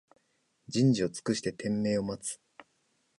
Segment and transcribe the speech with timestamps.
[0.67, 2.41] 人事を尽くして天命を待つ